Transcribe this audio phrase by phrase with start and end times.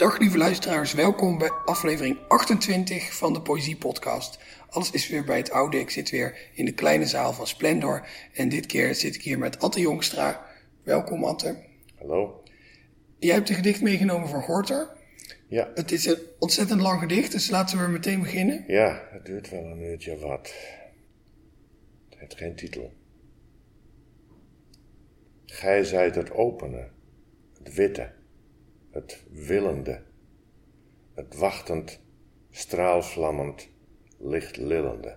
[0.00, 4.38] Dag lieve luisteraars, welkom bij aflevering 28 van de Poëzie Podcast.
[4.68, 5.78] Alles is weer bij het oude.
[5.78, 8.08] Ik zit weer in de kleine zaal van Splendor.
[8.34, 10.46] En dit keer zit ik hier met Atte Jongstra.
[10.82, 11.64] Welkom Atte.
[11.98, 12.42] Hallo.
[13.18, 14.88] Jij hebt een gedicht meegenomen voor Gorter.
[15.48, 15.70] Ja.
[15.74, 18.64] Het is een ontzettend lang gedicht, dus laten we meteen beginnen.
[18.66, 20.54] Ja, het duurt wel een uurtje wat.
[22.08, 22.92] Het heeft geen titel.
[25.46, 26.88] Gij zijt het opene,
[27.62, 28.18] het witte,
[28.90, 30.02] het willende,
[31.14, 32.00] het wachtend,
[32.50, 33.68] straalvlammend,
[34.18, 35.16] lichtlillende.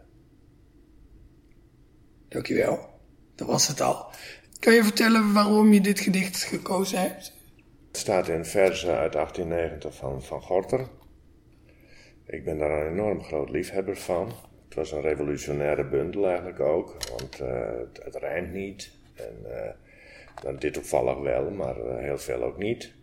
[2.28, 2.90] Dankjewel.
[3.36, 4.12] Dat was het al.
[4.60, 7.34] Kan je vertellen waarom je dit gedicht gekozen hebt?
[7.88, 10.88] Het staat in verzen uit 1890 van Van Gorter.
[12.26, 14.32] Ik ben daar een enorm groot liefhebber van.
[14.66, 18.92] Het was een revolutionaire bundel eigenlijk ook, want uh, het, het rijmt niet.
[19.14, 19.70] En uh,
[20.42, 22.94] dan dit toevallig wel, maar uh, heel veel ook niet.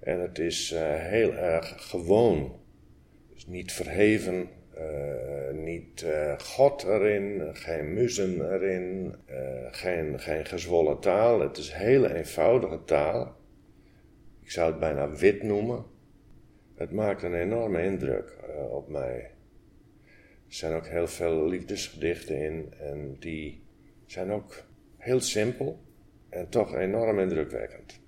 [0.00, 2.60] En het is heel erg gewoon.
[3.34, 4.48] Dus niet verheven,
[5.52, 6.06] niet
[6.38, 9.14] God erin, geen muzen erin,
[9.70, 11.40] geen, geen gezwollen taal.
[11.40, 13.36] Het is hele eenvoudige taal.
[14.42, 15.84] Ik zou het bijna wit noemen.
[16.74, 18.36] Het maakt een enorme indruk
[18.70, 19.30] op mij.
[20.48, 23.62] Er zijn ook heel veel liefdesgedichten in en die
[24.06, 24.64] zijn ook
[24.96, 25.80] heel simpel
[26.28, 28.00] en toch enorm indrukwekkend.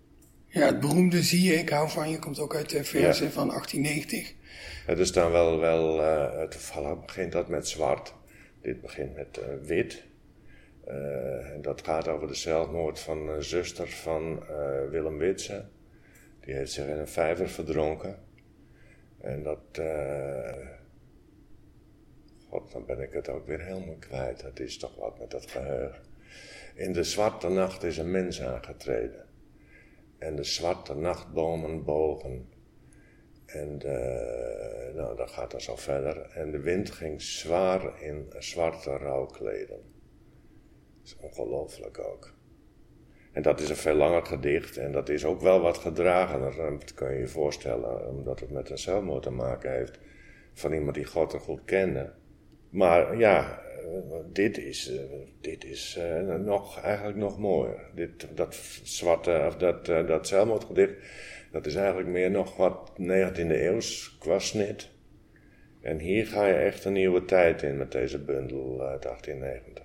[0.53, 3.31] Ja, het beroemde Zie je, ik hou van je komt ook uit de verse ja.
[3.31, 4.34] van 1890.
[4.86, 8.14] Het is dan wel, wel uh, toevallig begint dat met zwart.
[8.61, 10.05] Dit begint met uh, wit.
[10.86, 14.44] en dat gaat over de zelfmoord van een zuster van
[14.91, 15.64] Willem Witse.
[16.41, 18.19] Die heeft zich in een vijver verdronken.
[19.20, 19.81] En dat.
[22.48, 24.42] God, dan ben ik het ook weer helemaal kwijt.
[24.42, 26.03] Het is toch wat met dat geheugen.
[26.75, 29.31] In de zwarte nacht is een mens aangetreden.
[30.23, 32.49] En de zwarte nachtbomen bogen.
[33.47, 36.21] En de, nou, dat gaat dan zo verder.
[36.21, 39.81] En de wind ging zwaar in zwarte rouwkleden.
[40.99, 42.34] Dat is ongelooflijk ook.
[43.32, 46.78] En dat is een veel langer gedicht en dat is ook wel wat gedragener.
[46.78, 49.99] Dat kun je je voorstellen, omdat het met een zelfmoord te maken heeft
[50.53, 52.12] van iemand die God er goed kende.
[52.71, 53.62] Maar ja,
[54.32, 54.91] dit is,
[55.41, 57.91] dit is uh, nog, eigenlijk nog mooier.
[57.94, 60.94] Dit, dat zwarte, of dat, dat zelfmoordgedicht,
[61.53, 64.88] dat is eigenlijk meer nog wat 19e eeuws qua snit.
[65.81, 69.84] En hier ga je echt een nieuwe tijd in met deze bundel uit 1890.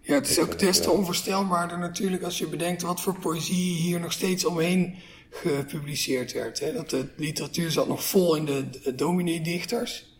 [0.00, 4.00] Ja, het is ook des te onvoorstelbaarder natuurlijk als je bedenkt wat voor poëzie hier
[4.00, 4.94] nog steeds omheen
[5.30, 6.60] gepubliceerd werd.
[6.60, 6.72] Hè?
[6.72, 10.17] Dat de literatuur zat nog vol in de dominee-dichters.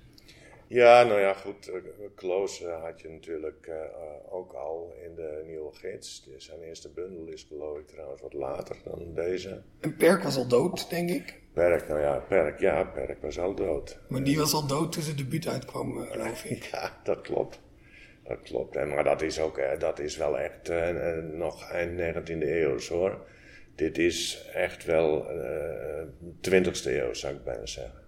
[0.68, 1.70] Ja, nou ja, goed.
[2.14, 3.74] Kloos had je natuurlijk uh,
[4.34, 6.28] ook al in de Nieuwe Gids.
[6.36, 9.62] Zijn eerste bundel is geloof ik trouwens wat later dan deze.
[9.80, 11.40] En Perk was al dood, denk ik.
[11.52, 13.98] Perk, nou ja, Perk, ja, Perk was al dood.
[14.08, 16.62] Maar die was al dood toen zijn debuut uitkwam, geloof ik.
[16.72, 17.60] ja, dat klopt.
[18.24, 18.76] Dat klopt.
[18.76, 23.26] En, maar dat is, ook, dat is wel echt uh, nog eind 19e eeuw hoor.
[23.74, 26.02] Dit is echt wel uh,
[26.50, 28.07] 20e eeuw, zou ik bijna zeggen.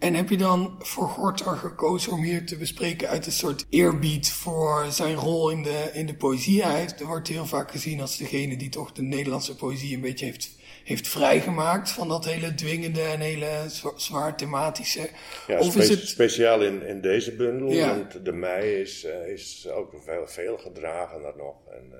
[0.00, 4.32] En heb je dan voor Gorter gekozen om hier te bespreken uit een soort eerbied
[4.32, 6.62] voor zijn rol in de, in de poëzie?
[6.62, 10.24] Hij heeft, wordt heel vaak gezien als degene die toch de Nederlandse poëzie een beetje
[10.24, 10.50] heeft,
[10.84, 13.64] heeft vrijgemaakt van dat hele dwingende en hele
[13.96, 15.10] zwaar thematische.
[15.46, 16.08] Ja, of is het...
[16.08, 17.96] speciaal in, in deze bundel, ja.
[17.96, 21.56] want de mei is, uh, is ook veel, veel gedragener nog.
[21.68, 21.98] En, uh,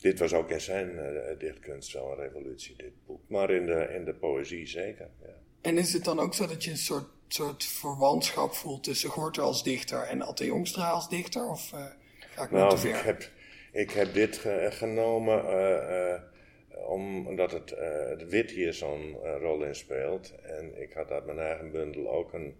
[0.00, 3.20] dit was ook in zijn uh, dichtkunst wel een revolutie, dit boek.
[3.28, 5.46] Maar in de, in de poëzie zeker, ja.
[5.60, 9.42] En is het dan ook zo dat je een soort, soort verwantschap voelt tussen Gorter
[9.42, 11.48] als dichter en Atte Jongstra als dichter?
[11.48, 11.84] Of uh,
[12.18, 12.98] ga ik nou te ver?
[12.98, 13.30] Ik heb,
[13.72, 17.74] ik heb dit ge genomen uh, omdat het,
[18.08, 20.34] het wit hier zo'n rol in speelt.
[20.42, 22.56] En ik had uit mijn eigen bundel ook een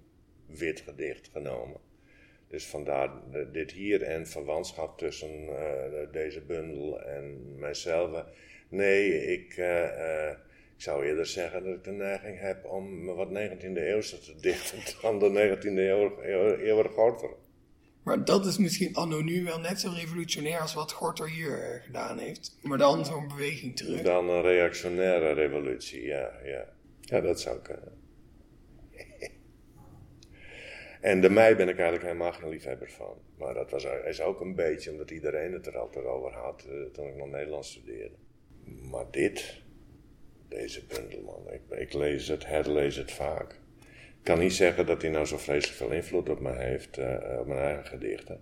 [0.47, 1.81] wit gedicht genomen.
[2.49, 3.11] Dus vandaar
[3.53, 5.31] dit hier en verwantschap tussen
[6.13, 8.25] deze bundel en mijzelf.
[8.69, 9.55] Nee, ik
[10.79, 14.79] ik zou eerder zeggen dat ik de neiging heb om wat 19e eeuwse te dichten
[15.03, 16.21] dan de 19e eeuw,
[16.57, 17.31] eeuwige Gorter.
[18.03, 22.19] Maar dat is misschien anno nu wel net zo revolutionair als wat Gorter hier gedaan
[22.19, 22.59] heeft.
[22.63, 24.03] Maar dan zo'n beweging terug.
[24.03, 26.33] Dan een reactionaire revolutie, ja.
[26.45, 26.69] Ja,
[27.01, 27.93] ja dat zou kunnen.
[31.01, 33.17] en de mei ben ik eigenlijk helemaal geen liefhebber van.
[33.39, 36.85] Maar dat was, is ook een beetje omdat iedereen het er altijd over had uh,
[36.93, 38.17] toen ik nog Nederlands studeerde.
[38.91, 39.67] Maar dit,
[40.49, 41.53] deze bundel, man.
[41.53, 43.53] Ik, ik, lees het, herlees het vaak.
[44.19, 47.39] Ik kan niet zeggen dat hij nou zo vreselijk veel invloed op me heeft, uh,
[47.39, 48.41] op mijn eigen gedichten.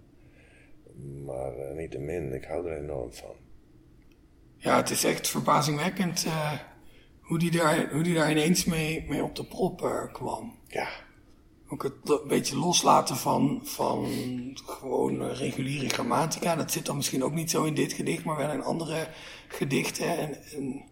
[1.25, 3.35] Maar uh, niettemin, ik hou er enorm van.
[4.57, 6.53] Ja, het is echt verbazingwekkend uh,
[7.27, 10.59] hoe die daar, hoe die daar ineens mee, mee op de prop eh, kwam.
[10.67, 10.89] Ja.
[11.69, 14.09] Ook het een beetje loslaten van, van
[14.65, 16.57] gewoon eh, reguliere grammatica.
[16.57, 19.09] Dat zit dan misschien ook niet zo in dit gedicht, maar wel in andere
[19.49, 20.19] gedichten.
[20.19, 20.85] En, en...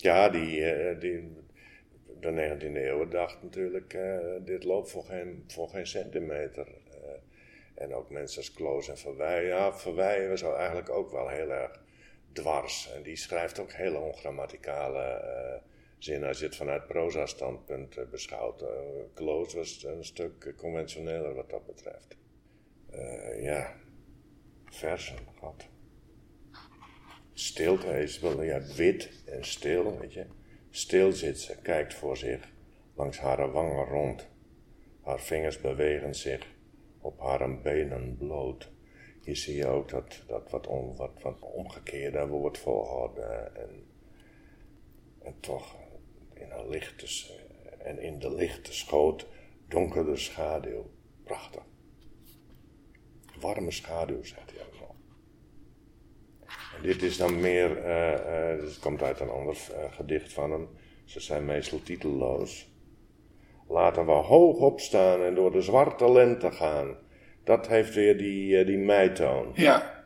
[0.00, 1.36] Ja, die, uh, die,
[2.20, 6.66] de 19e eeuw dacht natuurlijk, uh, dit loopt voor geen, voor geen centimeter.
[7.74, 9.44] en ook mensen als Kloos en Verwij.
[9.44, 11.80] Ja, Verwij was eigenlijk ook wel heel erg
[12.32, 12.92] dwars.
[12.92, 15.22] En die schrijft ook hele ongrammaticale
[15.98, 18.62] zin als je het vanuit proza-standpunt uh, beschouwt.
[18.62, 18.68] Uh,
[19.14, 22.16] Kloos was een stuk conventioneler wat dat betreft.
[22.94, 23.74] Uh, ja,
[24.64, 25.68] versen, god.
[27.38, 30.26] Stilte is wel, ja, wit en stil, weet je.
[30.70, 32.52] Stil zit ze, kijkt voor zich,
[32.94, 34.28] langs haar wangen rond.
[35.02, 36.46] Haar vingers bewegen zich,
[37.00, 38.70] op haar benen bloot.
[39.20, 43.56] Je ook dat, dat wat, on, wat, wat omgekeerde wordt volgehouden.
[43.56, 43.86] En,
[45.18, 45.76] en toch
[46.34, 47.32] in een lichte,
[47.78, 49.26] en in de lichte schoot
[49.68, 50.90] donkere schaduw.
[51.24, 51.62] Prachtig.
[53.40, 54.77] Warme schaduw, zegt hij ook
[56.82, 60.68] dit is dan meer, uh, uh, dit komt uit een ander uh, gedicht van hem.
[61.04, 62.70] Ze zijn meestal titelloos.
[63.68, 66.96] Laten we hoog opstaan en door de zwarte lente gaan.
[67.44, 69.50] Dat heeft weer die, die meitoon.
[69.54, 70.04] Ja.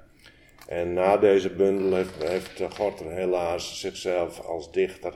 [0.67, 5.13] En na deze bundel heeft, heeft Gorter helaas zichzelf als dichter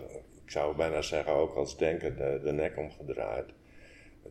[0.46, 3.52] ik zou bijna zeggen ook als denker de, de nek omgedraaid.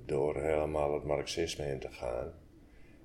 [0.05, 2.33] Door helemaal het marxisme in te gaan.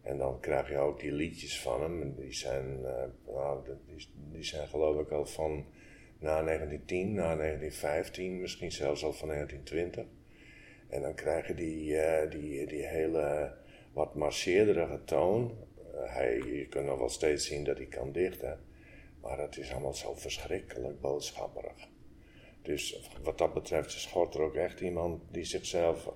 [0.03, 2.15] En dan krijg je ook die liedjes van hem.
[2.15, 5.67] Die zijn, uh, nou, die, die, zijn geloof ik al van
[6.19, 10.05] na 1910, na 1915, misschien zelfs al van 1920.
[10.89, 13.55] En dan krijg je die, uh, die, die hele
[13.93, 15.59] wat marcheerderige toon.
[15.95, 18.61] Uh, hij, je kunt nog wel steeds zien dat hij kan dichten.
[19.21, 21.89] Maar het is allemaal zo verschrikkelijk boodschapperig.
[22.63, 26.13] Dus wat dat betreft is Gorter ook echt iemand die zichzelf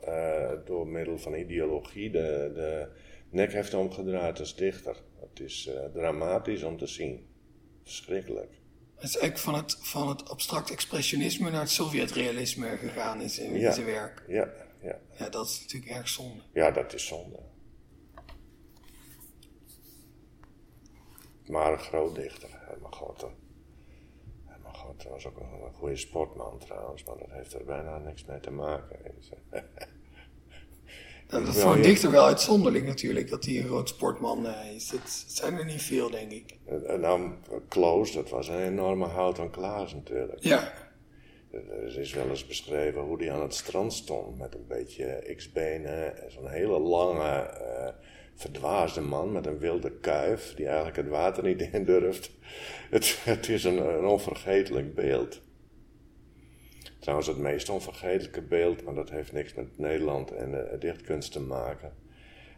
[0.65, 2.89] door middel van ideologie de, de
[3.35, 4.97] nek heeft omgedraaid als dichter.
[5.21, 7.27] Het is uh, dramatisch om te zien.
[7.83, 8.53] Verschrikkelijk.
[8.95, 13.59] Het is eigenlijk van het, van het abstract expressionisme naar het Sovjet-realisme gegaan in zijn,
[13.59, 14.25] ja, in zijn werk.
[14.29, 14.53] Ja,
[14.83, 14.99] ja.
[15.19, 16.43] Ja, dat is natuurlijk erg zonde.
[16.53, 17.39] Ja, dat is zonde.
[21.47, 23.31] Maar een groot dichter, Herman Gorter.
[24.97, 28.41] Dat was ook een, een goede sportman trouwens, maar dat heeft er bijna niks mee
[28.41, 28.99] te maken.
[31.27, 34.91] dat is een dichter wel uitzonderlijk natuurlijk, dat hij een groot sportman uh, is.
[34.91, 36.57] Het zijn er niet veel, denk ik.
[36.87, 37.31] En nou,
[37.69, 40.43] Kloos, dat was een enorme hout aan Klaas natuurlijk.
[40.45, 40.73] Ja.
[41.71, 46.23] Er is wel eens beschreven hoe hij aan het strand stond met een beetje x-benen
[46.23, 47.89] en zo'n hele lange, uh,
[48.35, 52.31] verdwaasde man met een wilde kuif die eigenlijk het water niet in durft.
[52.91, 55.41] Het, het is een, een onvergetelijk beeld.
[57.05, 61.41] Trouwens, het meest onvergetelijke beeld, maar dat heeft niks met Nederland en uh, dichtkunst te
[61.41, 61.93] maken.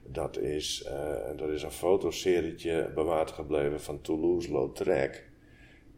[0.04, 5.28] Dat is, uh, dat is een fotoserietje bewaard gebleven van Toulouse-Lautrec.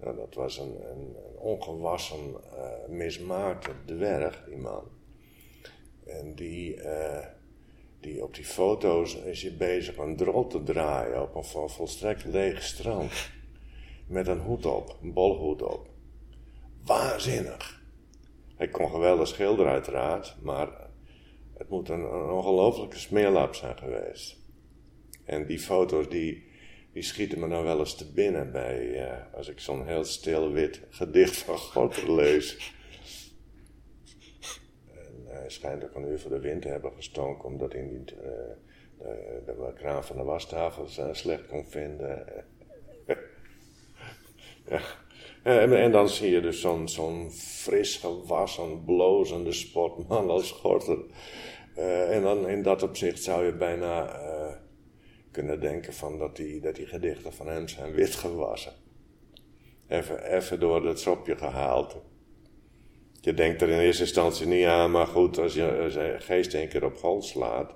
[0.00, 2.18] Nou, dat was een, een, een ongewassen,
[2.54, 4.84] uh, mismaakte dwerg, die man.
[6.06, 6.80] En die,
[8.00, 12.62] die op die foto's is hij bezig een drol te draaien op een volstrekt leeg
[12.62, 13.30] strand
[14.06, 15.88] met een hoed op, een bolhoed op.
[16.84, 17.77] Waanzinnig.
[18.58, 20.68] Hij kon geweldig schilderen uiteraard, maar
[21.56, 24.36] het moet een, ongelofelijke smeerlap zijn geweest.
[25.24, 26.50] En die foto's die,
[26.92, 30.52] die schieten me nou wel eens te binnen bij, uh, als ik zo'n heel stil
[30.52, 32.74] wit gedicht van God lees.
[34.86, 38.12] En hij schijnt ook een uur voor de wind te hebben gestonken, omdat hij niet
[38.12, 38.22] uh,
[39.46, 42.26] de, kraan van de wastafel slecht kon vinden.
[44.68, 44.80] Ja.
[45.42, 50.98] En, en, dan zie je dus zo'n zo'n fris gewassen, blozende sportman als Gorter.
[51.76, 54.54] Uh, en dan in dat opzicht zou je bijna uh,
[55.30, 58.72] kunnen denken van dat die, dat die gedichten van hem zijn wit gewassen.
[59.88, 61.96] Even, even door het sopje gehaald.
[63.20, 66.84] Je denkt er in eerste instantie niet aan, maar goed, als je geest een keer
[66.84, 67.74] op hol slaat.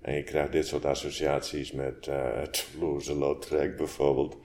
[0.00, 4.36] En je krijgt dit soort associaties met uh, Toulouse-Lautrec bijvoorbeeld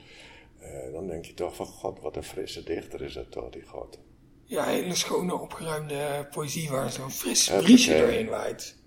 [0.91, 3.99] dan denk je toch van god, wat een frisse dichter is dat toch, die god.
[4.43, 8.77] Ja, hele schone, opgeruimde poëzie waar zo'n fris briesje doorheen waait.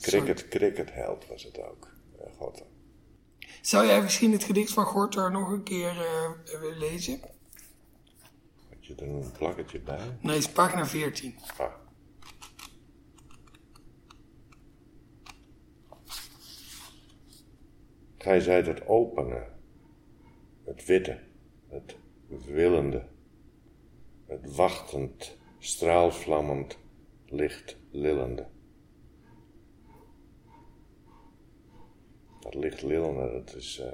[0.00, 2.64] Cricket, cricket held was het ook, uh, god.
[3.62, 7.20] Zou jij misschien het gedicht van Gorter nog een keer uh, willen lezen?
[8.68, 10.18] Heb je er een plakketje bij?
[10.20, 11.34] Nee, het is pagina 14.
[11.56, 11.72] Ah.
[18.18, 19.58] Gij zijt het openen
[20.64, 21.18] het witte,
[21.70, 21.96] het
[22.44, 23.02] willende,
[24.26, 26.78] het wachtend straalvlammend,
[27.26, 28.46] licht lillende.
[32.40, 33.86] Dat licht lillende, dat is, uh,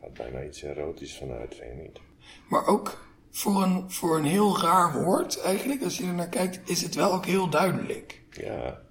[0.00, 2.00] gaat bijna iets erotisch vanuit, vind je niet?
[2.48, 6.70] Maar ook voor een, voor een heel raar woord eigenlijk, als je er naar kijkt,
[6.70, 8.22] is het wel ook heel duidelijk.
[8.30, 8.82] Ja.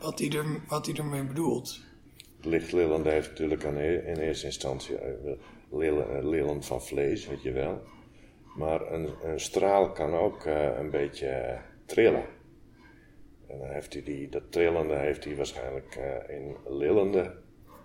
[0.00, 1.80] Wat hij, er, wat hij ermee bedoelt.
[2.40, 4.96] Lichtlillende heeft natuurlijk aan, e-, in eerste instantie
[5.72, 7.82] uh, lillen, van vlees, weet je wel.
[8.56, 12.24] Maar een, een straal kan ook uh, een beetje trillen.
[13.46, 15.98] En dan heeft hij die, dat trillende heeft hij waarschijnlijk
[16.28, 17.34] in lillende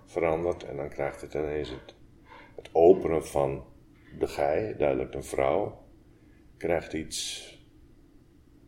[0.05, 0.63] veranderd.
[0.63, 1.95] En dan krijgt het ineens het,
[2.55, 3.65] het openen van
[4.19, 5.85] de gij, duidelijk een vrouw,
[6.57, 7.51] krijgt iets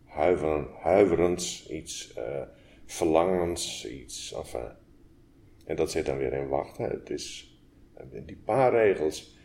[0.05, 2.41] huiveren, huiverends, iets uh,
[3.85, 4.33] iets.
[4.33, 4.71] Enfin.
[5.65, 6.89] En dat zit dan weer in wachten.
[6.89, 7.48] Het is
[8.25, 9.37] die paar regels.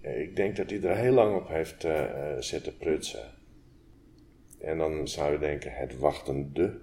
[0.00, 3.30] Ik denk dat hij er heel lang op heeft uh, zitten prutsen.
[4.60, 6.80] En dan zou je denken het wachtende.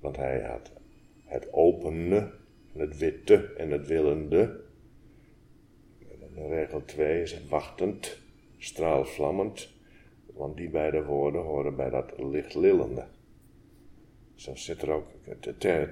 [0.00, 0.72] Want hij had
[1.24, 2.32] het openen,
[2.72, 4.60] het witte en het willende.
[6.34, 8.18] Regel 2 is wachtend,
[8.58, 9.74] straalvlammend,
[10.26, 13.06] want die beide woorden horen bij dat lichtlillende.
[14.36, 15.06] Zo zit er ook,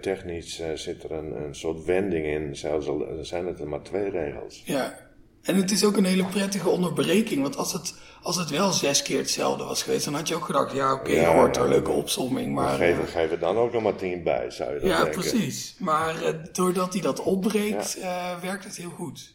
[0.01, 3.83] technisch uh, zit er een, een soort wending in, zelfs al zijn het er maar
[3.83, 4.63] twee regels.
[4.65, 4.99] Ja,
[5.43, 9.03] en het is ook een hele prettige onderbreking, want als het, als het wel zes
[9.03, 11.63] keer hetzelfde was geweest, dan had je ook gedacht, ja oké, okay, ja, hoort er
[11.63, 12.55] een leuke opzomming.
[12.55, 15.03] Maar, geef, uh, geef er dan ook nog maar tien bij, zou je dat ja,
[15.03, 15.23] denken.
[15.23, 15.77] Ja, precies.
[15.79, 18.01] Maar uh, doordat hij dat opbreekt,
[18.41, 19.35] werkt het heel goed.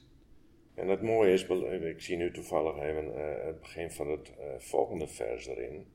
[0.76, 3.12] En het mooie is, ik zie nu toevallig even
[3.46, 5.86] het begin van het volgende vers erin.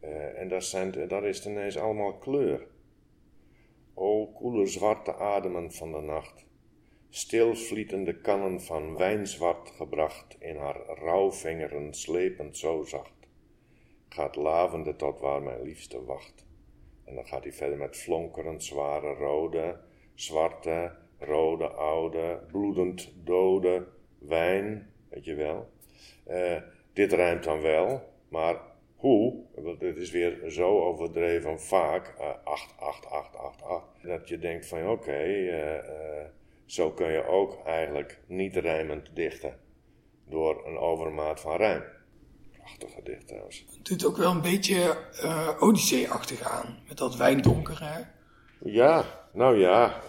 [0.00, 2.66] Uh, en dat, zijn, dat is ineens allemaal kleur.
[3.94, 6.46] O koele zwarte ademen van de nacht,
[7.08, 13.28] stilvlietende kannen van wijnzwart gebracht, in haar rouwvingeren slepend zo zacht,
[14.08, 16.46] gaat lavende tot waar mijn liefste wacht.
[17.04, 19.80] En dan gaat hij verder met flonkerend zware rode,
[20.14, 23.86] zwarte, rode oude, bloedend dode,
[24.18, 25.70] wijn, weet je wel.
[26.28, 26.56] Uh,
[26.92, 28.60] dit rijmt dan wel, maar
[28.96, 34.38] hoe, want het is weer zo overdreven vaak, 8, 8, 8, 8, 8, dat je
[34.38, 35.80] denkt van oké, okay, uh, uh,
[36.64, 39.58] zo kun je ook eigenlijk niet rijmend dichten
[40.28, 41.82] door een overmaat van rijm.
[42.52, 43.64] Prachtig gedicht trouwens.
[43.70, 48.02] Het doet ook wel een beetje uh, Odyssee-achtig aan, met dat wijndonker hè?
[48.70, 50.02] Ja, nou ja,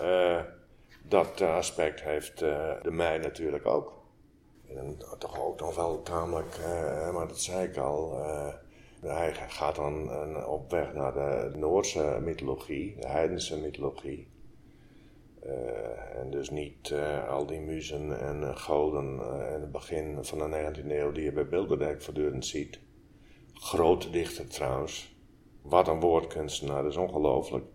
[1.03, 3.93] dat aspect heeft de mij natuurlijk ook.
[4.75, 6.57] En toch ook nog wel tamelijk,
[7.13, 8.19] maar dat zei ik al.
[9.03, 14.27] Uh, hij gaat dan uh, op weg naar de Noorse mythologie, de heidense mythologie.
[16.15, 16.93] en dus niet
[17.29, 19.19] al die muzen en goden
[19.53, 22.79] in het begin van de 19e eeuw die je bij Bilderdijk voortdurend ziet.
[23.53, 25.15] Grote dichter trouwens.
[25.61, 27.65] Wat een woordkunstenaar, dat is ongelooflijk.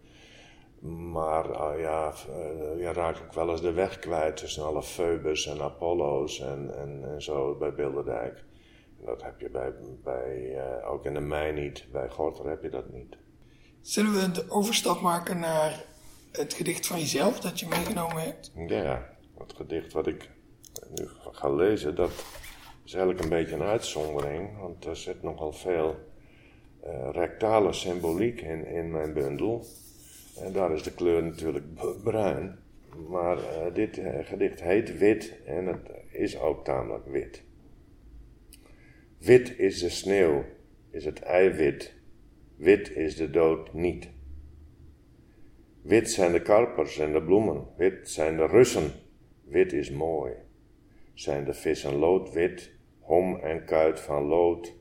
[1.13, 5.47] Maar uh, ja, uh, je raakt ook wel eens de weg kwijt tussen alle Phoebus
[5.47, 8.45] en Apollo's en, en, en zo bij Bilderdijk.
[9.05, 11.87] Dat heb je bij, bij uh, ook in de mei niet.
[11.93, 13.17] Bij Gorter heb je dat niet.
[13.81, 15.85] Zullen we de overstap maken naar
[16.33, 18.53] het gedicht van jezelf dat je meegenomen hebt?
[18.67, 20.31] Ja, het gedicht wat ik
[20.97, 22.11] nu ga lezen, dat
[22.85, 24.59] is eigenlijk een beetje een uitzondering.
[24.59, 25.97] Want er zit nogal veel
[27.13, 29.65] rectale symboliek in, in mijn bundel.
[30.41, 31.67] En daar is de kleur natuurlijk
[32.03, 32.59] bruin.
[33.09, 37.43] Maar uh, dit gedicht heet Wit en het is ook tamelijk wit.
[39.25, 40.45] Wit is de sneeuw,
[40.91, 41.95] is het eiwit.
[42.57, 44.09] Wit is de dood niet.
[45.83, 47.67] Wit zijn de karpers en de bloemen.
[47.77, 48.91] Wit zijn de Russen.
[49.45, 50.33] Wit is mooi.
[51.15, 54.75] Zijn de vissen loodwit, hom en kuit van lood.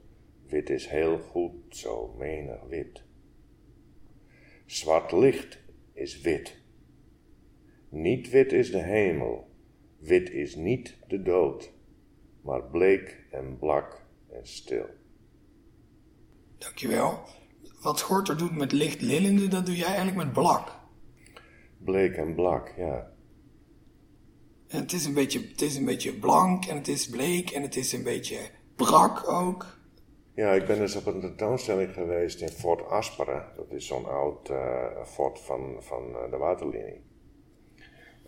[0.48, 3.04] Wit is heel goed, zo menig wit.
[4.66, 5.60] Zwart licht
[5.94, 6.58] is wit.
[7.90, 9.48] Niet wit is de hemel,
[10.00, 11.74] wit is niet de dood,
[12.42, 14.01] maar bleek en blak
[14.32, 14.86] en stil.
[16.58, 17.20] Dankjewel.
[17.82, 20.80] Wat Gorter doet met licht lillende, dat doe jij eigenlijk met blak.
[21.78, 23.12] Bleek en blak, ja.
[24.68, 27.62] En het is een beetje, het is een beetje blank en het is bleek en
[27.62, 28.40] het is een beetje
[28.76, 29.80] brak ook.
[30.34, 33.46] Ja, ik ben dus op een tentoonstelling geweest in Fort Asperen.
[33.56, 37.02] Dat is zo'n oud uh, fort van, van uh, de waterlinie.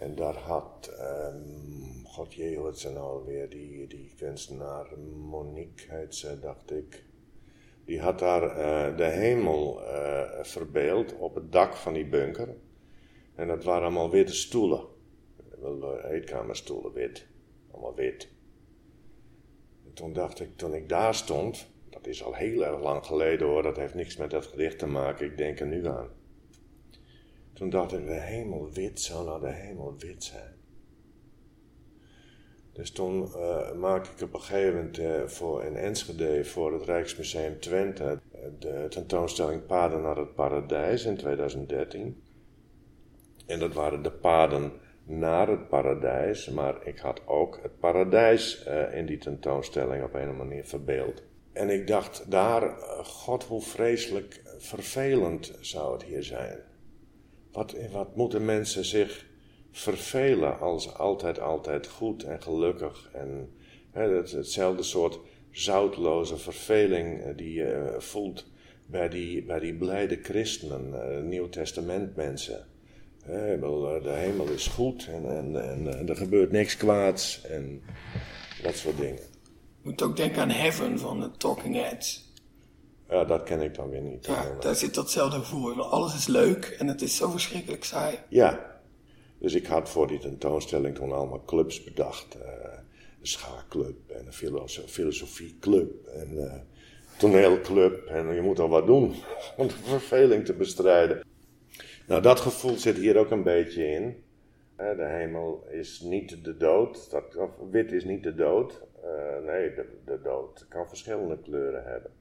[0.04, 6.40] En daar had, um, god jee, het ze alweer, die, die kunstenaar, Monique heet ze,
[6.40, 7.04] dacht ik.
[7.86, 9.82] Die had daar uh, de hemel
[10.42, 12.56] verbeeld op het dak van die bunker.
[13.36, 14.86] En dat waren allemaal witte stoelen.
[15.60, 17.28] Wel eetkamerstoelen, wit.
[17.72, 18.30] Allemaal wit.
[19.86, 23.48] En toen dacht ik, toen ik daar stond, dat is al heel erg lang geleden
[23.48, 26.10] hoor, dat heeft niks met dat gedicht te maken, ik denk er nu aan.
[27.54, 30.54] Toen dacht ik, de hemel wit, zou nou de hemel wit zijn?
[32.74, 36.84] Dus toen uh, maakte ik op een gegeven moment uh, voor in Enschede voor het
[36.84, 38.20] Rijksmuseum Twente
[38.60, 42.24] de tentoonstelling Paden naar het Paradijs in 2013.
[43.46, 44.72] En dat waren de paden
[45.04, 50.66] naar het paradijs, maar ik had ook het paradijs in die tentoonstelling op een manier
[50.66, 51.24] verbeeld.
[51.54, 52.70] En ik dacht daar,
[53.04, 56.60] god hoe vreselijk vervelend zou het hier zijn.
[57.54, 59.26] Wat, wat moeten mensen zich
[59.72, 63.10] vervelen als altijd, altijd goed en gelukkig.
[63.14, 63.50] En
[63.92, 65.20] hè, het, hetzelfde soort
[65.52, 68.46] zoutloze verveling eh, die je eh, voelt
[68.86, 72.66] bij die, bij die blijde christenen, uh, Nieuw Testament mensen.
[73.26, 75.56] de hemel is goed en, en,
[75.98, 77.82] en, er gebeurt niks kwaads en
[78.62, 79.22] dat soort dingen.
[79.82, 82.33] Je moet ook denken aan Heaven van de Talking Heads.
[83.14, 84.26] Ja, dat ken ik dan weer niet.
[84.26, 88.18] Ja, daar zit datzelfde gevoel Alles is leuk en het is zo verschrikkelijk saai.
[88.30, 88.80] Ja,
[89.38, 92.36] dus ik had voor die tentoonstelling toen allemaal clubs bedacht.
[92.36, 92.44] Uh,
[93.20, 94.34] een schaakclub en een
[94.88, 96.54] filosofieclub en uh,
[97.18, 98.06] toneelclub.
[98.06, 99.16] En je moet al wat doen
[99.58, 101.26] om de verveling te bestrijden.
[102.08, 104.24] Nou, dat gevoel zit hier ook een beetje in.
[104.78, 107.12] de hemel is niet de dood.
[107.12, 107.38] Dat,
[107.72, 108.82] wit is niet de dood.
[109.04, 112.12] Uh, nee, de, de dood kan verschillende kleuren hebben.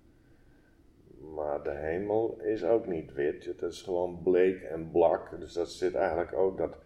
[1.30, 3.44] Maar de hemel is ook niet wit.
[3.44, 5.40] Het is gewoon bleek en blak.
[5.40, 6.76] Dus dat zit eigenlijk ook dat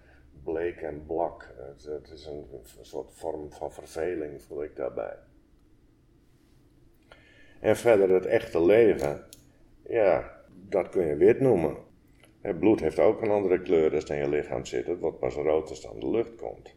[0.45, 1.55] bleek en blak.
[1.57, 2.45] Het, is een,
[2.81, 5.17] soort vorm van verveling, voel ik daarbij.
[7.61, 9.25] En verder het echte leven,
[9.89, 11.77] ja, dat kun je wit noemen.
[12.41, 14.87] Het bloed heeft ook een andere kleur als in je lichaam zit.
[14.87, 16.75] Het wordt pas rood als aan de lucht komt.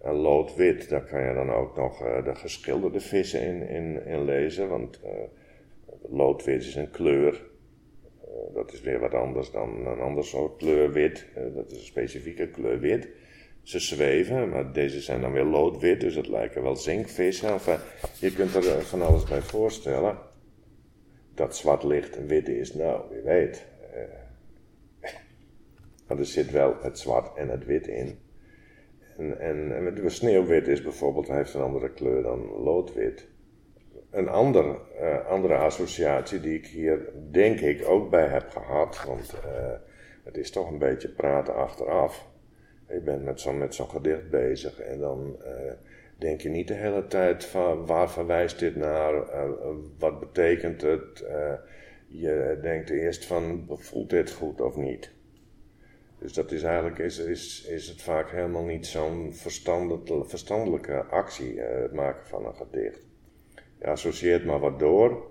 [0.00, 4.24] En loodwit, daar kan je dan ook nog uh, de geschilderde vissen in, in, in
[4.24, 4.68] lezen.
[4.68, 5.10] Want uh,
[6.10, 7.52] loodwit is een kleur
[8.34, 11.26] eh, dat is weer wat anders dan een ander soort kleur wit.
[11.34, 13.08] Eh, dat is een specifieke kleur wit.
[13.62, 17.48] Ze zweven, maar deze zijn dan weer loodwit, dus het lijken wel zinkvissen.
[17.48, 17.76] Enfin,
[18.20, 20.18] je kunt er van alles bij voorstellen.
[21.34, 23.64] Dat zwart licht wit is, nou, wie weet.
[26.06, 28.18] Maar er zit wel het zwart en het wit in.
[29.16, 33.28] En, en, en sneeuwwit is bijvoorbeeld, heeft een andere kleur dan loodwit.
[34.14, 39.34] Een ander, uh, andere associatie die ik hier denk ik ook bij heb gehad, want
[39.34, 39.72] uh,
[40.24, 42.28] het is toch een beetje praten achteraf.
[42.88, 43.40] Je bent met
[43.74, 45.72] zo'n gedicht bezig en dan uh,
[46.18, 49.14] denk je niet de hele tijd van waar verwijst dit naar,
[49.98, 51.24] wat betekent het.
[52.06, 55.12] je denkt eerst van voelt dit goed of niet.
[56.18, 59.34] Dus dat is eigenlijk is, is, is het vaak helemaal niet zo'n
[60.26, 63.13] verstandelijke actie, het maken van een gedicht.
[63.84, 65.30] Je associeert maar wat door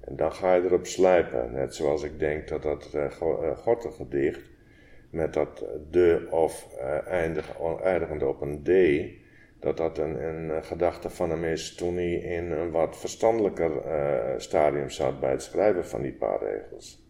[0.00, 1.52] en dan ga je erop slijpen.
[1.52, 4.50] Net zoals ik denk dat dat uh, gedicht
[5.10, 8.70] met dat de of uh, eindig, eindigende op een d,
[9.60, 13.72] dat dat een, een gedachte van hem is toen hij in een wat verstandelijker
[14.36, 17.04] stadium zat bij het schrijven van die paar regels.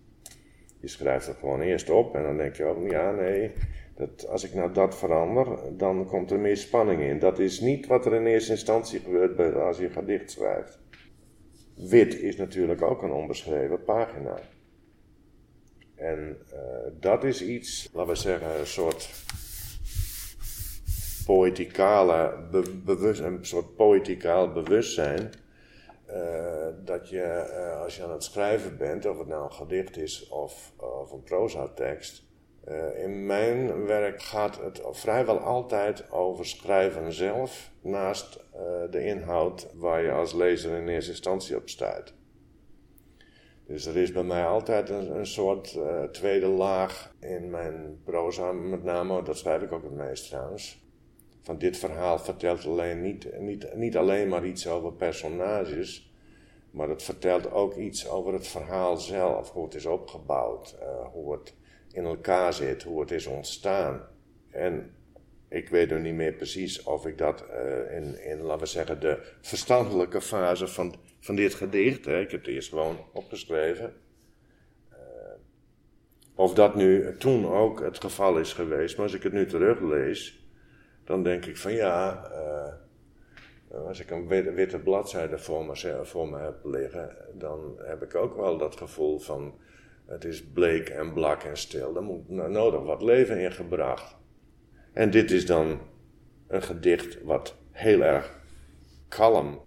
[0.80, 3.52] Je schrijft het gewoon eerst op en dan denk je, oh ja, nee,
[3.96, 7.18] dat, als ik nou dat verander, dan komt er meer spanning in.
[7.18, 10.79] Dat is niet wat er in eerste instantie gebeurt als je gedicht schrijft.
[11.88, 14.38] Wit is natuurlijk ook een onbeschreven pagina.
[15.94, 16.58] En uh,
[17.00, 19.10] dat is iets, laten we zeggen, een soort
[21.26, 22.48] poëticale
[22.84, 25.30] bewust, een soort poëticaal bewustzijn.
[26.08, 29.96] Uh, dat je, uh, als je aan het schrijven bent, of het nou een gedicht
[29.96, 32.29] is of, of een proza-tekst,
[32.68, 39.68] uh, in mijn werk gaat het vrijwel altijd over schrijven zelf, naast uh, de inhoud
[39.74, 42.14] waar je als lezer in eerste instantie op stuit.
[43.66, 48.82] Dus er is bij mij altijd een, soort uh, tweede laag in mijn proza, met
[48.82, 50.84] name, dat schrijf ik ook het meest trouwens.
[51.42, 56.12] Van dit verhaal vertelt alleen niet, niet, niet alleen maar iets over personages,
[56.70, 60.76] maar het vertelt ook iets over het verhaal zelf, hoe het is opgebouwd,
[61.12, 61.54] hoe het
[61.92, 64.06] in elkaar zit, hoe het is ontstaan.
[64.50, 64.94] En
[65.48, 69.00] ik weet nog niet meer precies of ik dat uh, in, in, laten we zeggen,
[69.00, 73.92] de verstandelijke fase van, van dit gedicht, hè, ik heb het eerst gewoon opgeschreven,
[74.92, 74.98] uh,
[76.34, 78.96] of dat nu toen ook het geval is geweest.
[78.96, 80.48] Maar als ik het nu teruglees,
[81.04, 86.28] dan denk ik van ja, uh, als ik een witte, witte bladzijde voor me, voor
[86.28, 89.54] me heb liggen, dan heb ik ook wel dat gevoel van
[90.10, 91.92] het is bleek en blak en stil.
[91.92, 94.16] Daar moet nodig wat leven in gebracht.
[94.92, 95.80] En dit is dan
[96.48, 98.38] een gedicht wat heel erg
[99.08, 99.60] kalm,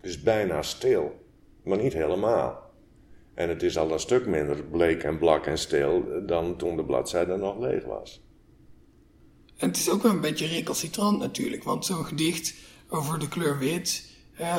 [0.00, 1.26] dus bijna stil.
[1.64, 2.70] maar niet helemaal.
[3.34, 6.84] En het is al een stuk minder bleek en blak en stil dan toen de
[6.84, 8.22] bladzijde nog leeg was.
[9.56, 12.54] En het is ook wel een beetje recalcitrant natuurlijk, want zo'n gedicht
[12.88, 14.07] over de kleur wit,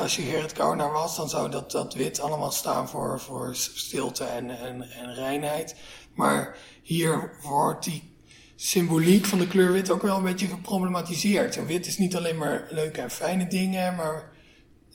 [0.01, 4.23] als je Gerrit Kouwenaar was, dan zou dat, dat wit allemaal staan voor, voor stilte
[4.23, 5.75] en, en, en reinheid.
[6.13, 8.15] Maar hier wordt die
[8.55, 11.65] symboliek van de kleur wit ook wel een beetje geproblematiseerd.
[11.65, 14.31] Wit is niet alleen maar leuke en fijne dingen, maar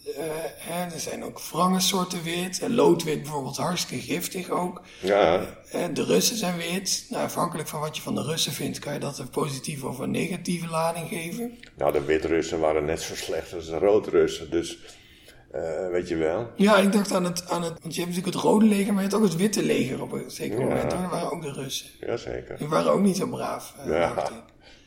[0.06, 2.60] uh, er zijn ook wrange soorten wit.
[2.60, 4.80] En loodwit bijvoorbeeld hartstikke giftig ook.
[5.00, 5.40] Ja.
[5.74, 7.06] Uh, de Russen zijn wit.
[7.10, 9.98] Nou, afhankelijk van wat je van de Russen vindt, kan je dat een positieve of
[9.98, 11.58] een negatieve lading geven.
[11.76, 14.50] Nou, de wit-Russen waren net zo slecht als de rood-Russen.
[14.50, 14.78] Dus
[15.54, 16.50] uh, weet je wel.
[16.56, 17.80] Ja, ik dacht aan het, aan het.
[17.82, 20.12] Want je hebt natuurlijk het rode leger, maar je hebt ook het witte leger op
[20.12, 20.64] een zeker ja.
[20.64, 20.90] moment.
[20.90, 21.88] Dat waren ook de Russen.
[22.00, 22.58] Jazeker.
[22.58, 23.74] Die waren ook niet zo braaf.
[23.86, 24.30] ja.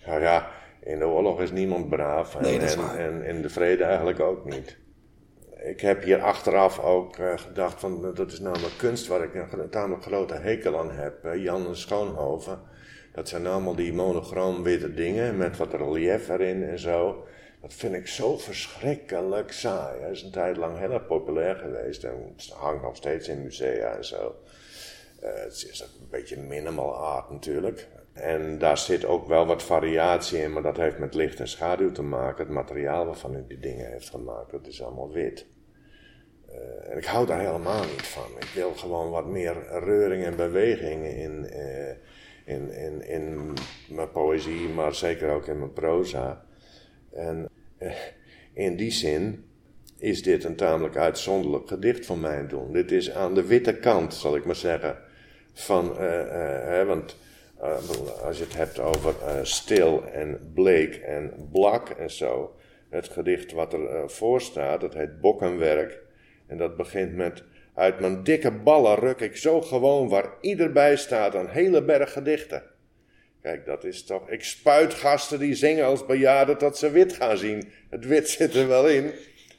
[0.05, 0.49] ja, ja.
[0.83, 2.35] In de oorlog is niemand braaf.
[2.35, 4.77] En, nee, dat is en, en in de vrede eigenlijk ook niet
[5.69, 9.69] ik heb hier achteraf ook uh, gedacht van dat is namelijk kunst waar ik een
[9.69, 11.35] tamelijk grote hekel aan heb.
[11.35, 12.59] Jan Schoonhoven.
[13.13, 17.25] Dat zijn allemaal die monochroom witte dingen met wat relief erin en zo.
[17.61, 19.99] Dat vind ik zo verschrikkelijk saai.
[19.99, 23.95] Hij is een tijd lang heel erg populair geweest en hangt nog steeds in musea
[23.95, 24.35] en zo.
[25.23, 27.87] Uh, het is een beetje minimal art natuurlijk.
[28.13, 31.91] En daar zit ook wel wat variatie in, maar dat heeft met licht en schaduw
[31.91, 32.45] te maken.
[32.45, 35.45] Het materiaal waarvan u die dingen heeft gemaakt, dat is allemaal wit.
[36.49, 38.29] Uh, en ik hou daar helemaal niet van.
[38.39, 41.89] Ik wil gewoon wat meer reuring en beweging in, uh,
[42.45, 43.53] in, in, in
[43.89, 46.45] mijn poëzie, maar zeker ook in mijn proza.
[47.11, 47.91] En uh,
[48.53, 49.45] in die zin
[49.99, 52.73] is dit een tamelijk uitzonderlijk gedicht van mijn doen.
[52.73, 54.97] Dit is aan de witte kant, zal ik maar zeggen.
[55.53, 57.17] Van, hè, want
[58.23, 62.55] als je het hebt over stil en bleek en blak en zo.
[62.89, 66.05] Het gedicht wat er voor staat, dat heet Bokkenwerk.
[66.47, 70.97] En dat begint met: Uit mijn dikke ballen ruk ik zo gewoon waar ieder bij
[70.97, 72.63] staat een hele berg gedichten.
[73.41, 74.29] Kijk, dat is toch.
[74.29, 77.71] Ik spuit gasten die zingen als bejaarden tot ze wit gaan zien.
[77.89, 79.11] Het wit zit er wel in,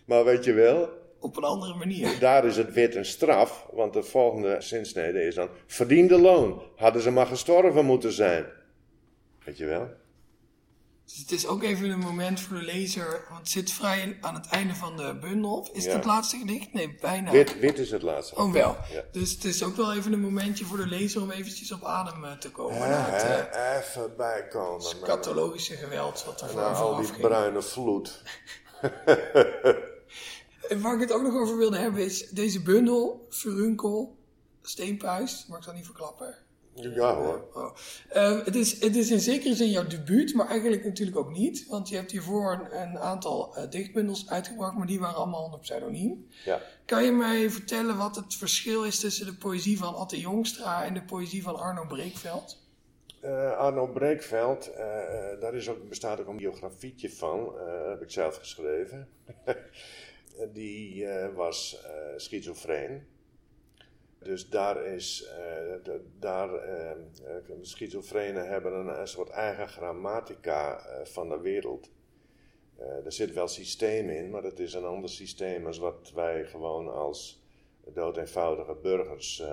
[0.04, 0.88] maar weet je wel.
[1.20, 2.16] Op een andere manier.
[2.20, 6.62] Daar is het wit een straf, want de volgende zinsnede is dan: verdiende loon.
[6.76, 8.44] Hadden ze maar gestorven moeten zijn.
[9.44, 9.88] Weet je wel?
[11.08, 14.34] Dus het is ook even een moment voor de lezer, want het zit vrij aan
[14.34, 15.68] het einde van de bundel.
[15.72, 15.88] Is Ja.
[15.88, 16.72] het het laatste gedicht?
[16.72, 17.30] Nee, bijna.
[17.30, 18.34] Wit, wit is het laatste.
[18.36, 18.76] Oh wel.
[18.92, 19.02] Ja.
[19.12, 22.24] Dus het is ook wel even een momentje voor de lezer om eventjes op adem
[22.24, 22.76] eh, te komen.
[22.76, 24.76] het Ja, eh, hè, even bijkomen.
[24.76, 27.20] met- scatologische geweld wat er voor al die ging.
[27.20, 28.22] bruine vloed.
[30.68, 34.16] En waar ik het ook nog over wilde hebben is deze bundel, Furunkel,
[34.62, 36.36] Steenpuis, mag ik dat niet verklappen?
[36.80, 37.48] Ja hoor.
[37.54, 37.76] Oh.
[38.08, 41.66] Ehm, het, is, het is in zekere zin jouw debuut, maar eigenlijk natuurlijk ook niet.
[41.68, 45.60] Want je hebt hiervoor een, een aantal eh, dichtbundels uitgebracht, maar die waren allemaal onder
[45.60, 46.28] pseudoniem.
[46.44, 46.60] Ja.
[46.84, 50.94] Kan je mij vertellen wat het verschil is tussen de poëzie van Atte Jongstra en
[50.94, 52.66] de poëzie van Arno Breekveld?
[53.20, 58.02] Eh, Arno Breekveld, eh, eh, daar is ook, bestaat ook een biografietje van, eh, heb
[58.02, 59.08] ik zelf geschreven.
[60.52, 63.06] Die eh, was eh schizofreen.
[64.18, 65.36] Dus daar is, eh,
[65.82, 66.96] de- daar, eh, eh,
[67.46, 71.90] de schizofrenen hebben een, soort eigen grammatica eh, van de wereld.
[72.76, 76.44] Eh, er zit wel systeem in, maar het is een ander systeem als wat wij
[76.44, 77.42] gewoon als
[77.94, 79.48] doodeenvoudige burgers eh,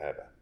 [0.00, 0.32] hebben.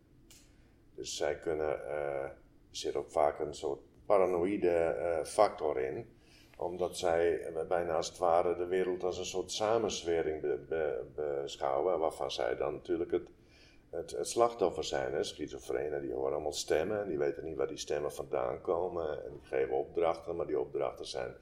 [0.94, 2.36] Dus zij kunnen, eh, er
[2.70, 6.16] zit ook vaak een soort paranoïde eh, factor in,
[6.56, 11.04] omdat zij eh, bijna als het ware de wereld als een soort samenzwering be- be-
[11.14, 13.28] beschouwen, waarvan zij dan natuurlijk het,
[13.90, 15.12] het, slachtoffer zijn.
[15.12, 15.22] Hè?
[15.24, 19.30] Schizofrenen die horen allemaal stemmen en die weten niet waar die stemmen vandaan komen en
[19.32, 21.34] die geven opdrachten, maar die opdrachten zijn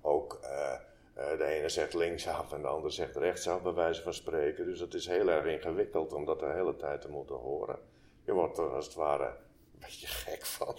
[0.00, 0.38] ook.
[0.42, 0.72] eh,
[1.14, 4.64] eh, de ene zegt linksaf en de ander zegt rechtsaf, bij wijze van spreken.
[4.66, 7.78] Dus het is heel erg ingewikkeld om dat de hele tijd te moeten horen.
[8.24, 10.74] Je wordt er als het ware een beetje gek van.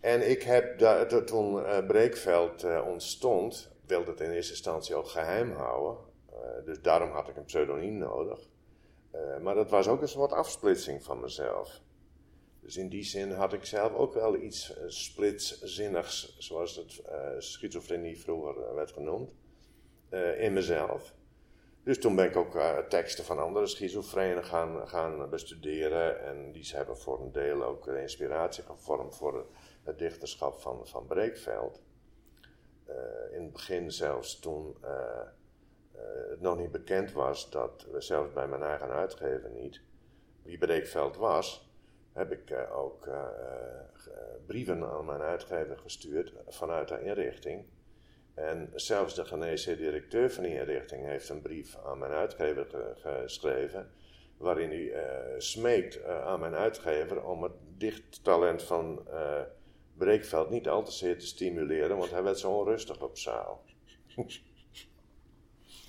[0.00, 5.08] En ik heb daar, to- toen eh, Breekveld ontstond, wilde het in eerste instantie ook
[5.08, 5.96] geheim houden.
[6.64, 8.38] Dus daarom had ik een pseudoniem nodig.
[9.12, 11.80] Eh, maar dat was ook een soort afsplitsing van mezelf.
[12.60, 17.28] Dus in die zin had ik zelf ook wel iets eh, splitszinnigs, zoals het eh,
[17.38, 19.34] schizofrenie vroeger werd genoemd,
[20.38, 21.14] in mezelf.
[21.84, 26.20] Dus toen ben ik ook teksten van andere schizofrenen gaan, gaan bestuderen.
[26.20, 29.46] En die hebben voor een deel ook inspiratie gevormd voor
[29.82, 31.82] het dichterschap van, van Breekveld.
[33.32, 34.76] In het begin zelfs toen
[36.30, 39.80] het nog niet bekend was dat, zelfs bij mijn eigen uitgever niet,
[40.42, 41.72] wie Breekveld was,
[42.12, 47.64] heb ik eh, ook eh, eh, brieven aan mijn uitgever gestuurd vanuit de inrichting.
[48.34, 53.90] En zelfs de Geneesheer directeur van die inrichting heeft een brief aan mijn uitgever geschreven.
[54.36, 59.40] Waarin hij uh, smeekt aan mijn uitgever om het dichttalent van uh,
[59.96, 63.64] Breekveld niet al te zeer te stimuleren, want hij werd zo onrustig op zaal.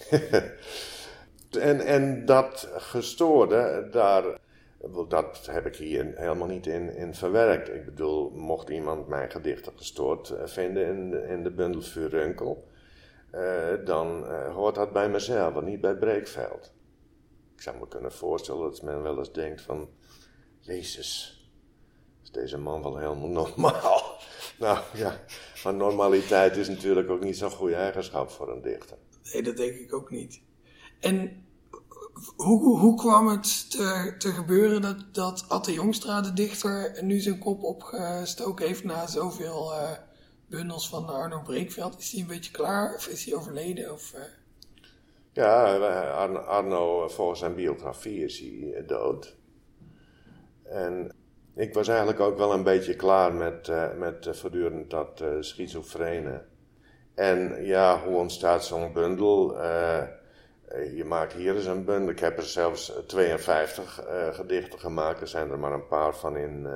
[1.69, 4.23] en, en dat gestoorde, daar,
[5.07, 7.69] dat heb ik hier helemaal niet in, in verwerkt.
[7.69, 11.81] Ik bedoel, mocht iemand mijn gedichten gestoord eh, vinden in de, in de bundel
[13.35, 16.73] uh, dan uh, hoort dat bij mezelf niet bij Breekveld.
[17.55, 19.89] Ik zou me kunnen voorstellen dat men wel eens denkt van,
[20.59, 21.41] Jezus,
[22.23, 24.17] is deze man wel helemaal normaal?
[24.59, 25.19] nou ja,
[25.63, 28.97] maar normaliteit is natuurlijk ook niet zo'n goede eigenschap voor een dichter.
[29.23, 30.41] Nee, dat denk ik ook niet.
[30.99, 31.43] En
[32.35, 37.39] hoe, hoe kwam het te, te gebeuren dat, dat Atte Jongstra, de dichter, nu zijn
[37.39, 39.91] kop opgestoken heeft na zoveel uh,
[40.47, 41.99] bundels van Arno Breekveld?
[41.99, 43.93] Is hij een beetje klaar of is hij overleden?
[43.93, 44.21] Of, uh...
[45.31, 45.77] Ja,
[46.37, 49.35] Arno, volgens zijn biografie is hij dood.
[50.63, 51.15] En
[51.55, 56.45] ik was eigenlijk ook wel een beetje klaar met, uh, met voortdurend dat schizofrene.
[57.13, 59.61] En ja, hoe ontstaat zo'n bundel?
[59.61, 60.07] Eh,
[60.95, 62.09] je maakt hier eens een bundel.
[62.09, 65.21] Ik heb er zelfs 52 uh, eh, gedichten gemaakt.
[65.21, 66.67] Er zijn er maar een paar van in,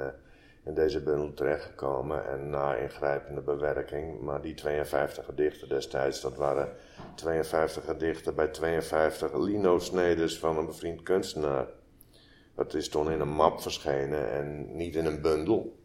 [0.63, 2.28] in deze bundel terechtgekomen.
[2.28, 4.21] En na ingrijpende bewerking.
[4.21, 6.69] Maar die 52 gedichten destijds, dat waren
[7.15, 11.67] 52 gedichten bij 52 lino-snedes van een bevriend kunstenaar.
[12.56, 15.76] Dat is toen in een map verschenen en niet in een bundel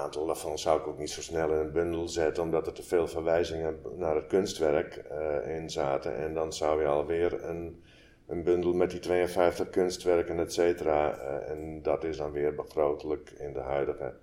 [0.00, 2.82] aantal daarvan zou ik ook niet zo snel in een bundel zetten, omdat er te
[2.82, 6.16] veel verwijzingen naar het kunstwerk uh, in zaten.
[6.16, 7.82] En dan zou je alweer een,
[8.26, 11.14] een bundel met die 52 kunstwerken, et cetera.
[11.14, 14.14] Uh, en dat is dan weer begrotelijk in de huidige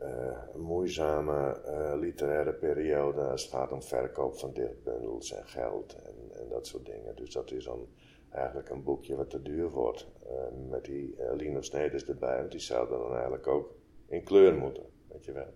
[0.00, 0.06] uh,
[0.54, 1.60] moeizame
[2.00, 6.86] literaire periode als het gaat om verkoop van dichtbundels en geld en, en, dat soort
[6.86, 7.16] dingen.
[7.16, 7.88] Dus dat is dan
[8.30, 10.06] eigenlijk een boekje wat te duur wordt.
[10.68, 13.74] met die Linus Neders erbij, want die zouden dan eigenlijk ook
[14.08, 15.54] in kleur moeten, weet je wel.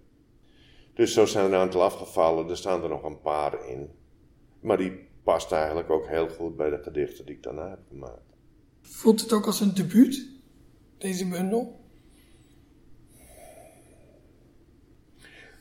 [0.94, 3.90] Dus zo zijn er een aantal afgevallen, er staan er nog een paar in.
[4.60, 8.36] Maar die past eigenlijk ook heel goed bij de gedichten die ik daarna heb gemaakt.
[8.80, 10.26] Voelt het ook als een debuut,
[10.98, 11.78] deze bundel?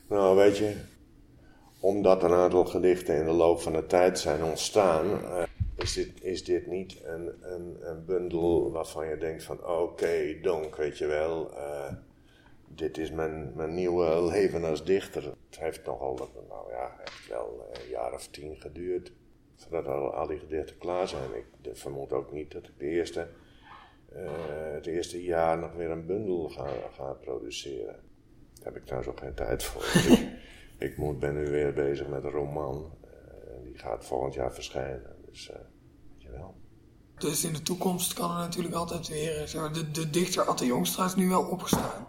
[0.08, 0.74] Nou, weet je,
[1.80, 5.42] omdat een aantal gedichten in de loop van de tijd zijn ontstaan, uh,
[5.76, 10.40] is, dit, is dit niet een, een, een bundel waarvan je denkt van oké, okay,
[10.40, 11.50] donk, weet je wel.
[11.54, 11.92] Uh,
[12.74, 15.24] dit is mijn, mijn nieuwe leven als dichter.
[15.24, 19.12] Het heeft nogal, nou ja, echt wel een jaar of tien geduurd
[19.56, 21.30] voordat al, al die gedichten klaar zijn.
[21.34, 23.28] Ik vermoed ook niet dat ik de eerste,
[24.12, 24.30] uh,
[24.72, 27.98] het eerste jaar nog weer een bundel ga, ga produceren.
[28.54, 29.82] Daar heb ik trouwens ook geen tijd voor.
[30.12, 30.28] ik,
[30.78, 32.92] ik moet, ben nu weer bezig met een roman.
[33.04, 33.10] Uh,
[33.64, 35.16] die gaat volgend jaar verschijnen.
[35.26, 36.54] Dus, uh, weet je wel.
[37.18, 39.50] Dus in de toekomst kan er natuurlijk altijd weer...
[39.72, 42.06] De, de dichter Atte Jongstra is nu wel opgestaan.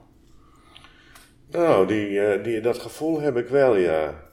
[1.52, 4.30] Nou, die, uh, die, dat gevoel heb ik wel, ja.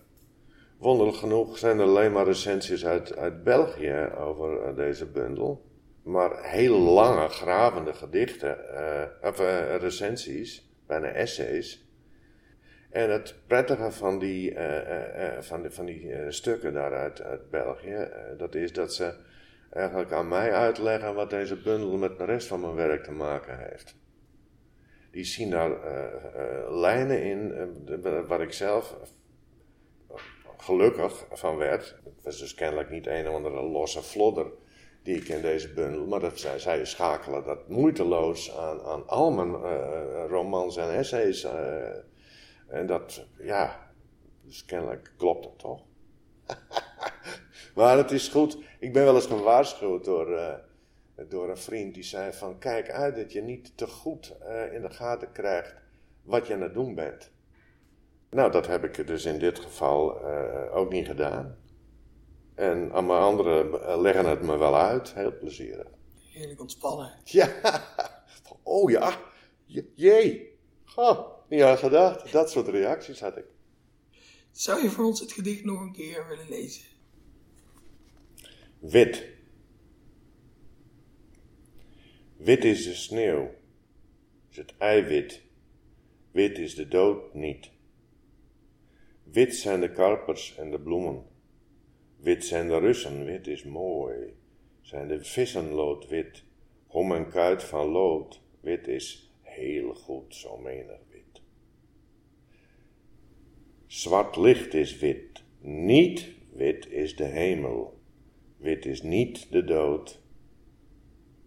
[0.78, 5.66] Wonderlijk genoeg zijn er alleen maar recensies uit, uit België over uh, deze bundel.
[6.02, 9.38] Maar heel lange, gravende gedichten, uh, of
[9.80, 11.86] recensies, bijna essays.
[12.90, 14.56] En het prettige van die,
[15.40, 19.14] van van die stukken daaruit uit België, dat is dat ze
[19.70, 23.58] eigenlijk aan mij uitleggen wat deze bundel met de rest van mijn werk te maken
[23.58, 23.97] heeft
[25.18, 27.70] die zien daar uh, lijnen in
[28.04, 28.96] uh, waar ik zelf
[30.56, 31.96] gelukkig van werd.
[32.04, 34.46] Het was dus kennelijk niet een of andere losse flodder
[35.02, 39.30] die ik in deze bundel, maar dat zij, zij schakelen dat moeiteloos aan, aan al
[39.30, 39.52] mijn
[40.28, 41.46] romans en essays.
[42.68, 43.92] en dat, ja,
[44.42, 45.82] dus kennelijk klopt het toch.
[47.76, 48.58] maar het is goed.
[48.78, 50.60] Ik ben wel eens gewaarschuwd door
[51.28, 54.82] door een vriend die zei van kijk uit dat je niet te goed uh, in
[54.82, 55.74] de gaten krijgt
[56.22, 57.30] wat je aan het doen bent.
[58.30, 61.56] Nou, dat heb ik dus in dit geval uh, ook niet gedaan.
[62.54, 65.86] En aan mijn anderen eh, leggen het me wel uit, heel plezierig.
[66.32, 67.12] Heerlijk ontspannen.
[67.24, 67.52] Ja,
[68.62, 69.20] oh ja,
[69.94, 70.58] jee.
[70.96, 72.32] Oh, niet aan gedacht.
[72.32, 73.44] Dat soort reacties had ik.
[74.50, 76.84] Zou je voor ons het gedicht nog een keer willen lezen?
[78.78, 79.37] Wit.
[82.38, 83.50] Wit is de sneeuw,
[84.50, 85.42] is het eiwit.
[86.30, 87.70] Wit is de dood niet.
[89.22, 91.24] Wit zijn de karpers en de bloemen.
[92.16, 94.34] Wit zijn de Russen, wit is mooi.
[94.80, 96.44] Zijn de vissen loodwit,
[96.86, 98.40] hom en kuit van lood.
[98.60, 101.42] Wit is heel goed, zo menig wit.
[103.86, 108.00] Zwart licht is wit, niet wit is de hemel.
[108.56, 110.20] Wit is niet de dood,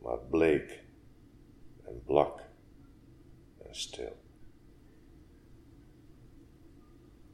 [0.02, 0.81] maar bleek
[1.92, 2.40] en blak
[3.68, 4.20] en stil.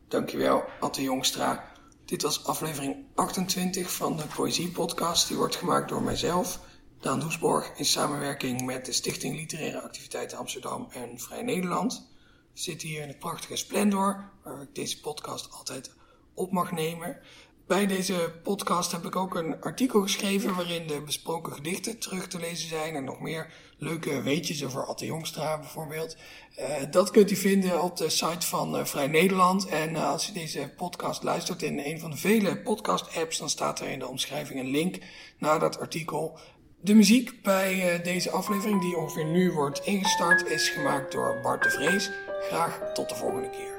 [0.07, 1.71] Dankjewel, Atte Jongstra.
[2.05, 5.27] Dit was aflevering 28 van de Poëzie-podcast.
[5.27, 6.59] Die wordt gemaakt door mijzelf,
[6.99, 12.09] Daan Doesborg, in samenwerking met de Stichting Literaire Activiteiten Amsterdam en Vrij Nederland.
[12.53, 15.91] We zitten hier in het prachtige Splendor, waar ik deze podcast altijd
[16.33, 17.19] op mag nemen.
[17.67, 22.39] Bij deze podcast heb ik ook een artikel geschreven waarin de besproken gedichten terug te
[22.39, 26.17] lezen zijn en nog meer leuke weetjes over Atte Jongstra bijvoorbeeld.
[26.59, 29.65] Uh, dat kunt u vinden op de site van uh, Vrij Nederland.
[29.65, 33.79] En uh, als u deze podcast luistert in een van de vele podcast-apps, dan staat
[33.79, 34.97] er in de omschrijving een link
[35.39, 36.39] naar dat artikel.
[36.81, 41.69] De muziek bij deze aflevering, die ongeveer nu wordt ingestart, is gemaakt door Bart de
[41.69, 42.11] Vrees.
[42.49, 43.76] Graag tot de volgende keer.